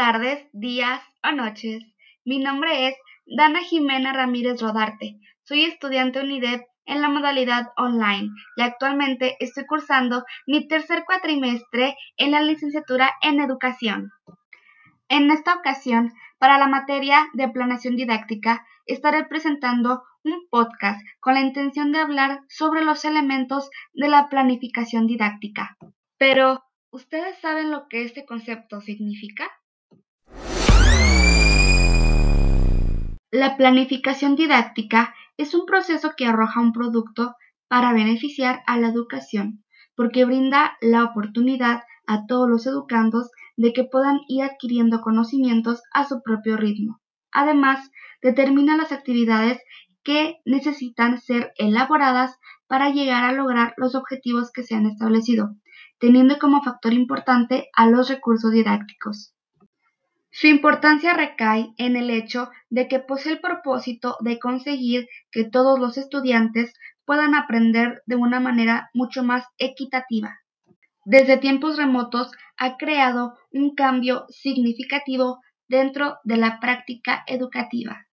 [0.00, 1.84] tardes, días o noches.
[2.24, 2.94] Mi nombre es
[3.26, 5.20] Dana Jimena Ramírez Rodarte.
[5.42, 12.30] Soy estudiante UNIDEP en la modalidad online y actualmente estoy cursando mi tercer cuatrimestre en
[12.30, 14.10] la licenciatura en educación.
[15.10, 21.40] En esta ocasión, para la materia de planeación didáctica, estaré presentando un podcast con la
[21.40, 25.76] intención de hablar sobre los elementos de la planificación didáctica.
[26.16, 29.46] Pero, ¿ustedes saben lo que este concepto significa?
[33.32, 37.36] La planificación didáctica es un proceso que arroja un producto
[37.68, 43.84] para beneficiar a la educación, porque brinda la oportunidad a todos los educandos de que
[43.84, 47.00] puedan ir adquiriendo conocimientos a su propio ritmo.
[47.30, 49.60] Además, determina las actividades
[50.02, 52.36] que necesitan ser elaboradas
[52.66, 55.54] para llegar a lograr los objetivos que se han establecido,
[56.00, 59.34] teniendo como factor importante a los recursos didácticos.
[60.32, 65.78] Su importancia recae en el hecho de que posee el propósito de conseguir que todos
[65.78, 66.72] los estudiantes
[67.04, 70.38] puedan aprender de una manera mucho más equitativa.
[71.04, 78.06] Desde tiempos remotos ha creado un cambio significativo dentro de la práctica educativa.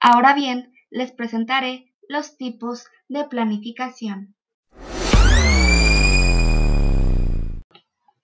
[0.00, 4.34] Ahora bien, les presentaré los tipos de planificación.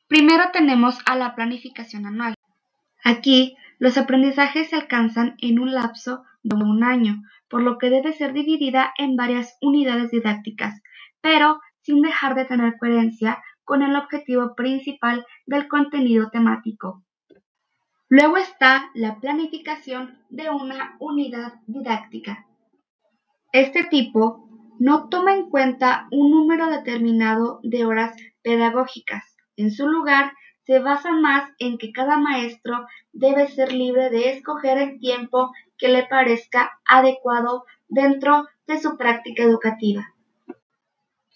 [0.09, 2.38] Primero tenemos a la planificación anual.
[3.09, 8.13] Aquí, los aprendizajes se alcanzan en un lapso de un año, por lo que debe
[8.13, 10.83] ser dividida en varias unidades didácticas,
[11.23, 17.03] pero sin dejar de tener coherencia con el objetivo principal del contenido temático.
[18.11, 22.47] Luego está la planificación de una unidad didáctica.
[23.55, 29.35] Este tipo no toma en cuenta un número determinado de horas pedagógicas.
[29.57, 30.33] En su lugar,
[30.69, 35.89] se basa más en que cada maestro debe ser libre de escoger el tiempo que
[35.89, 40.15] le parezca adecuado dentro de su práctica educativa.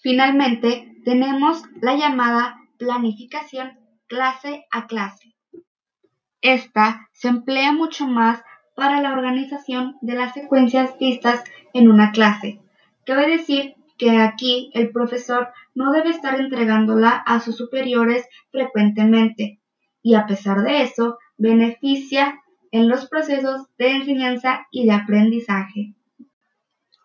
[0.02, 5.34] Finalmente, tenemos la llamada planificación clase a clase.
[6.42, 8.42] Esta se emplea mucho más
[8.76, 12.60] para la organización de las secuencias vistas en una clase.
[13.06, 19.60] Cabe decir que aquí el profesor no debe estar entregándola a sus superiores frecuentemente
[20.02, 22.42] y a pesar de eso beneficia
[22.72, 25.94] en los procesos de enseñanza y de aprendizaje.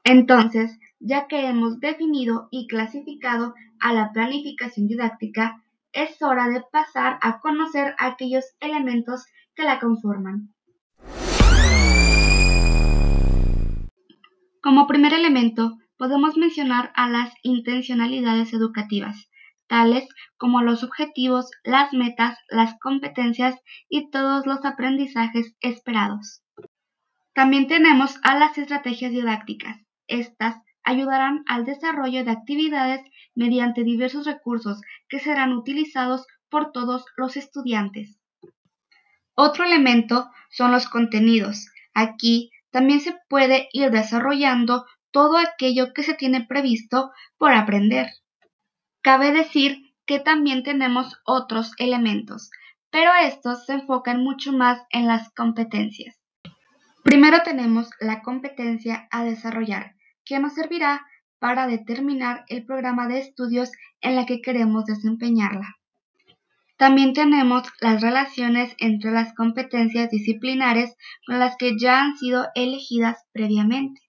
[0.03, 7.19] Entonces, ya que hemos definido y clasificado a la planificación didáctica, es hora de pasar
[7.21, 10.51] a conocer aquellos elementos que la conforman.
[14.63, 19.29] Como primer elemento, podemos mencionar a las intencionalidades educativas,
[19.67, 23.55] tales como los objetivos, las metas, las competencias
[23.89, 26.43] y todos los aprendizajes esperados.
[27.33, 29.77] También tenemos a las estrategias didácticas.
[30.07, 33.01] Estas ayudarán al desarrollo de actividades
[33.35, 38.17] mediante diversos recursos que serán utilizados por todos los estudiantes.
[39.35, 41.67] Otro elemento son los contenidos.
[41.93, 44.85] Aquí también se puede ir desarrollando
[45.17, 48.11] todo aquello que se tiene previsto por aprender.
[49.01, 52.51] Cabe decir que también tenemos otros elementos,
[52.91, 56.15] pero estos se enfocan mucho más en las competencias.
[57.03, 61.03] Primero tenemos la competencia a desarrollar, que nos servirá
[61.39, 65.77] para determinar el programa de estudios en la que queremos desempeñarla.
[66.77, 70.95] También tenemos las relaciones entre las competencias disciplinares
[71.25, 74.06] con las que ya han sido elegidas previamente.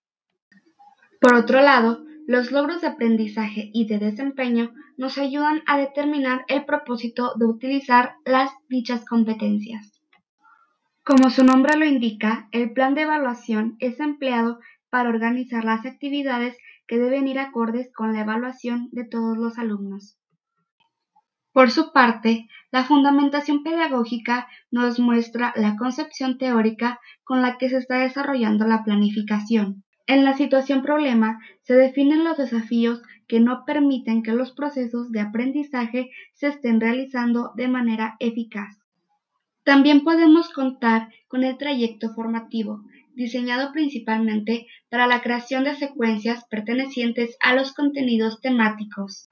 [1.20, 6.64] Por otro lado, los logros de aprendizaje y de desempeño nos ayudan a determinar el
[6.64, 9.98] propósito de utilizar las dichas competencias.
[11.04, 16.56] Como su nombre lo indica, el plan de evaluación es empleado para organizar las actividades
[16.86, 20.18] que deben ir acordes con la evaluación de todos los alumnos.
[21.52, 27.78] Por su parte, la fundamentación pedagógica nos muestra la concepción teórica con la que se
[27.78, 29.84] está desarrollando la planificación.
[30.08, 35.20] En la situación problema se definen los desafíos que no permiten que los procesos de
[35.20, 38.78] aprendizaje se estén realizando de manera eficaz.
[39.64, 42.80] También podemos contar con el trayecto formativo,
[43.14, 49.28] diseñado principalmente para la creación de secuencias pertenecientes a los contenidos temáticos.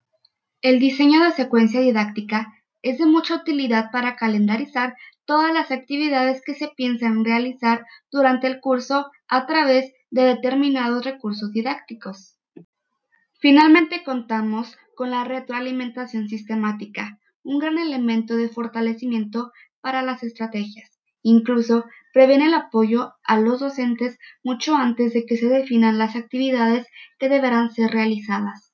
[0.60, 2.52] El diseño de secuencia didáctica
[2.82, 4.94] es de mucha utilidad para calendarizar
[5.24, 11.52] todas las actividades que se piensan realizar durante el curso a través de determinados recursos
[11.52, 12.38] didácticos.
[13.38, 20.96] Finalmente contamos con la retroalimentación sistemática, un gran elemento de fortalecimiento para las estrategias,
[21.28, 26.86] Incluso previene el apoyo a los docentes mucho antes de que se definan las actividades
[27.18, 28.72] que deberán ser realizadas.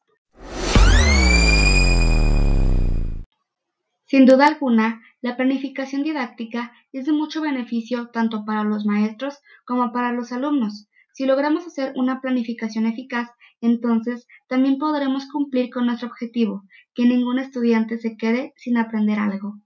[4.05, 9.91] Sin duda alguna, la planificación didáctica es de mucho beneficio tanto para los maestros como
[9.91, 10.91] para los alumnos.
[11.13, 13.31] Si logramos hacer una planificación eficaz,
[13.61, 16.65] entonces también podremos cumplir con nuestro objetivo,
[16.95, 19.61] que ningún estudiante se quede sin aprender algo.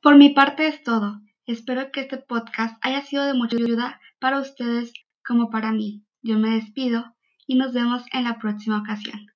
[0.00, 1.20] Por mi parte es todo.
[1.46, 4.92] Espero que este podcast haya sido de mucha ayuda para ustedes
[5.26, 6.04] como para mí.
[6.22, 7.14] Yo me despido
[7.46, 9.26] y nos vemos en la próxima ocasión.